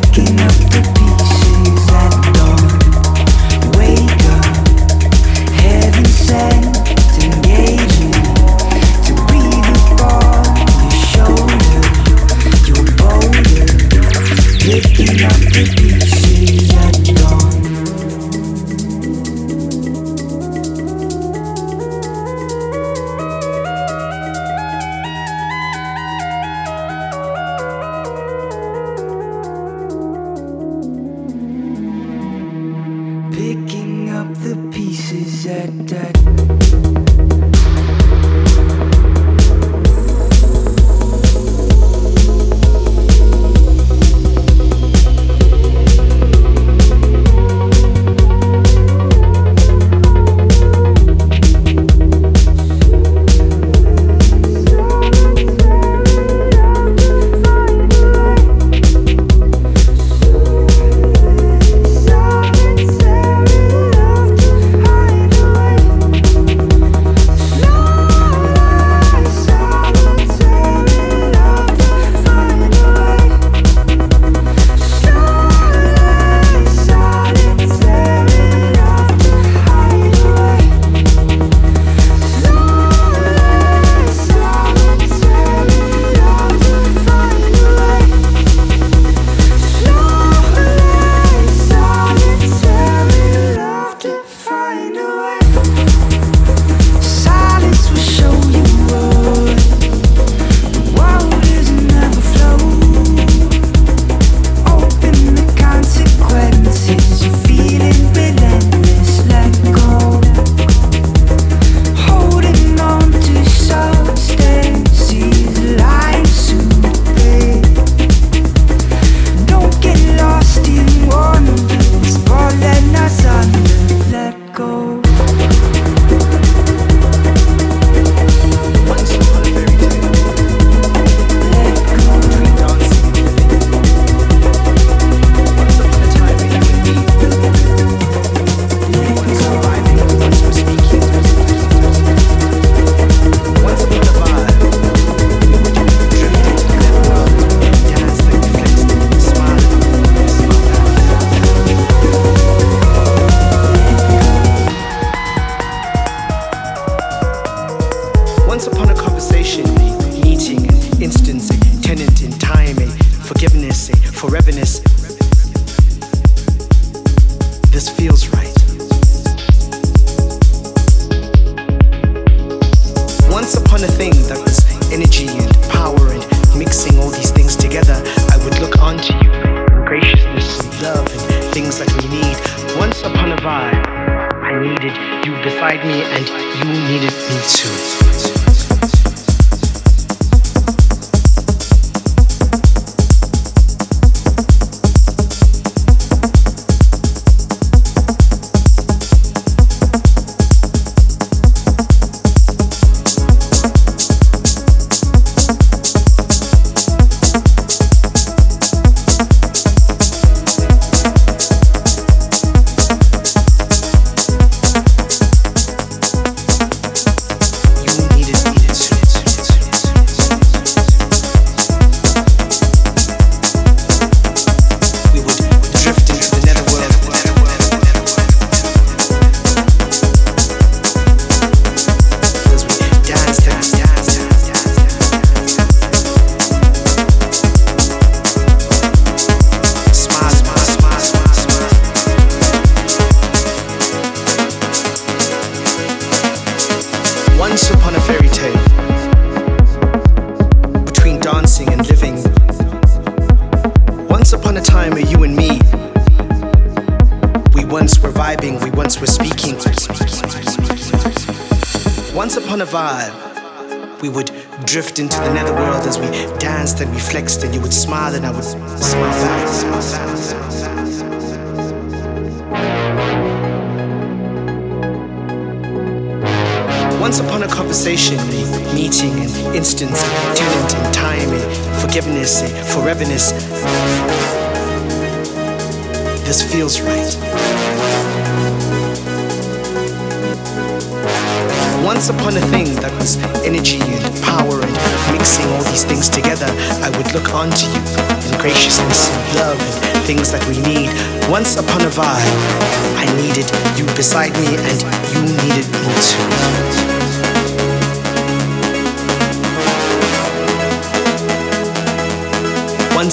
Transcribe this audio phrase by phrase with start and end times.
[0.00, 0.50] picking up.
[0.50, 0.93] the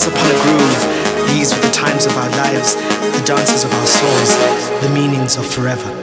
[0.07, 1.27] upon a groove.
[1.27, 5.45] These were the times of our lives, the dances of our souls, the meanings of
[5.45, 6.00] forever.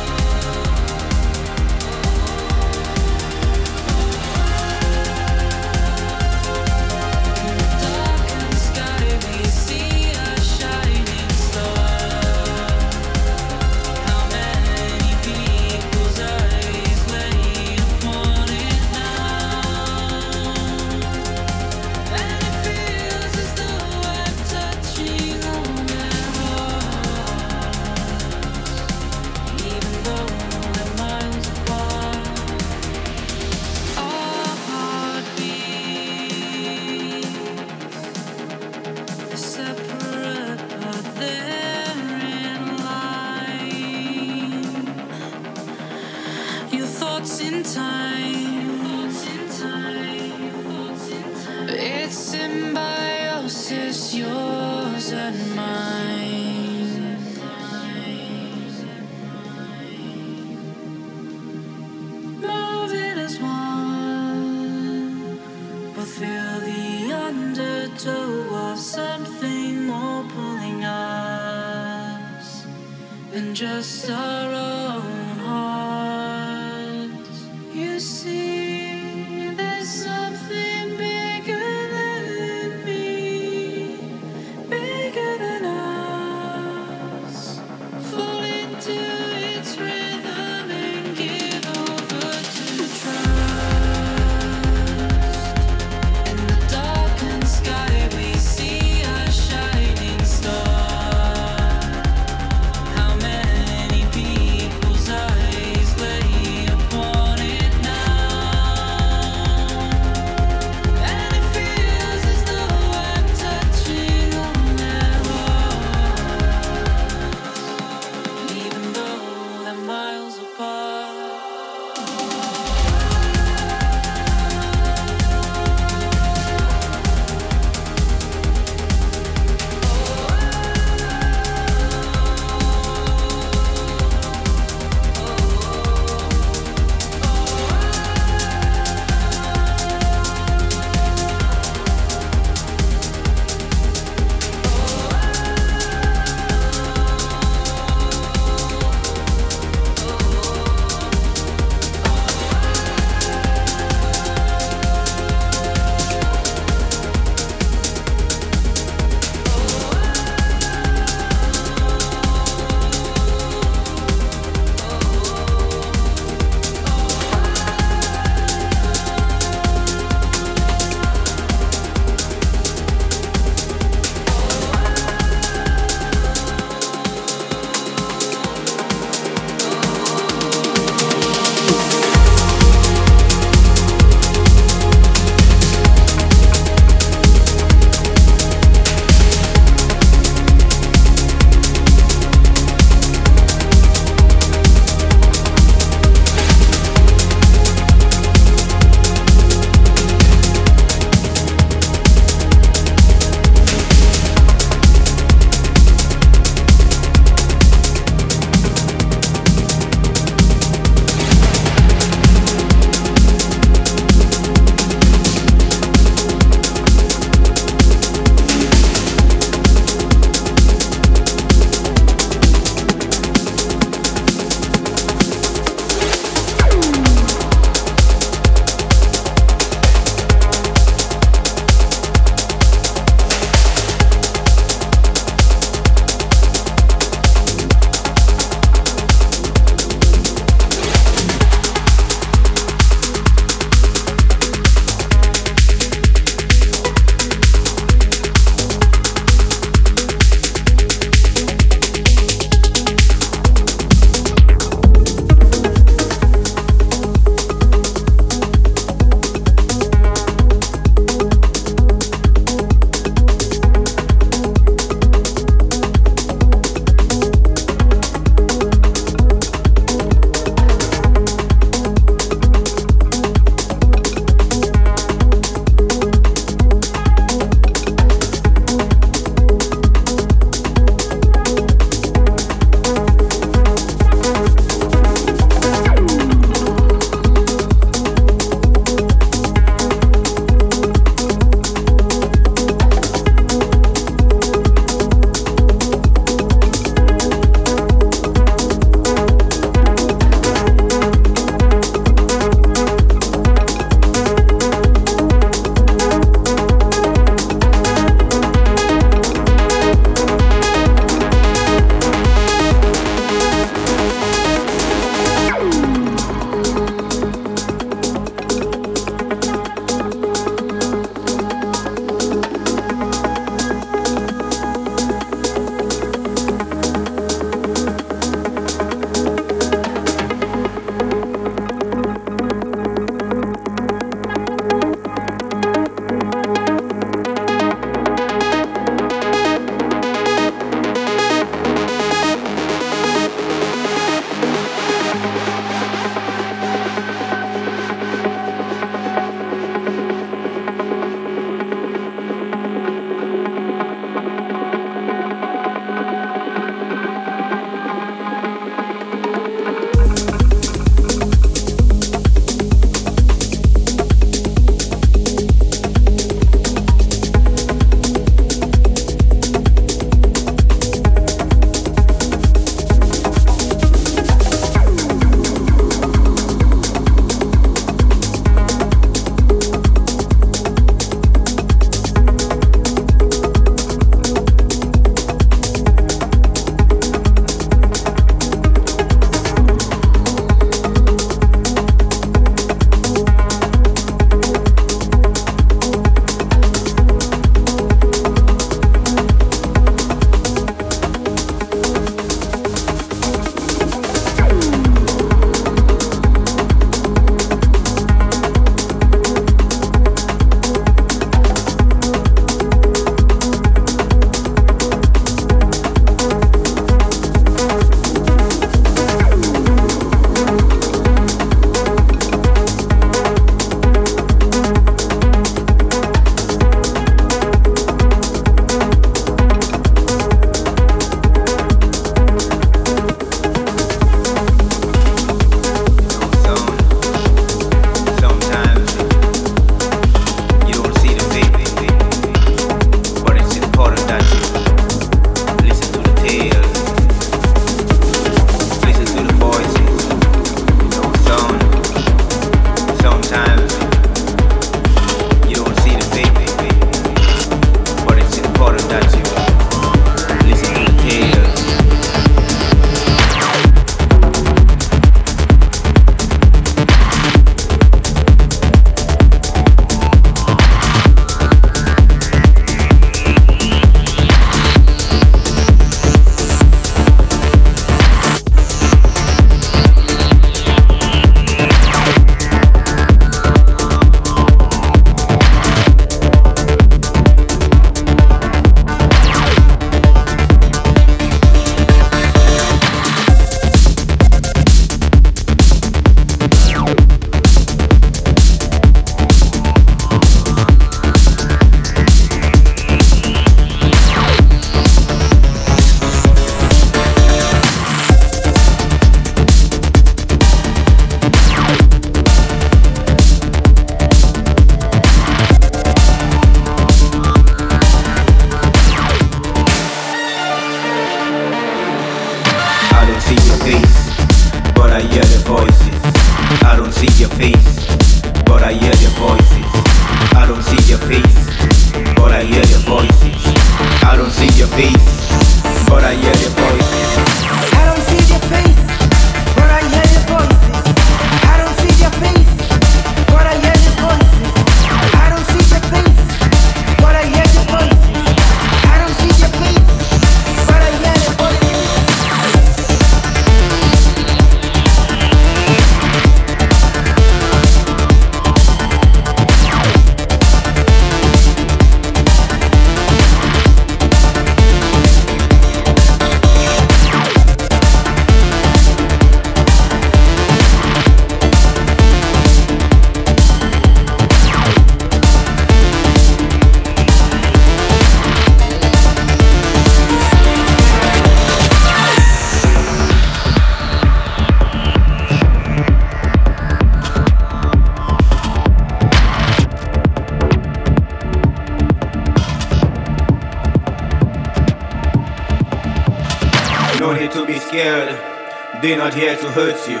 [599.06, 600.00] Not here to hurt you.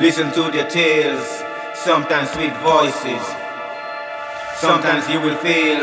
[0.00, 1.26] Listen to their tales,
[1.74, 3.20] sometimes sweet voices.
[4.54, 5.80] Sometimes you will fail,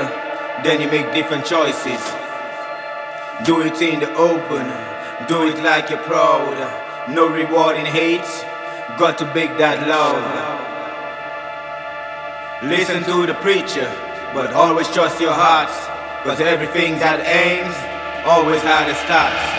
[0.63, 1.99] then you make different choices.
[3.43, 4.65] Do it in the open,
[5.27, 6.55] do it like you're proud.
[7.09, 8.31] No reward in hate,
[8.97, 10.23] got to beg that love.
[12.63, 13.91] Listen to the preacher,
[14.33, 15.73] but always trust your heart.
[16.23, 17.75] Cause everything that aims
[18.25, 19.54] always had a start.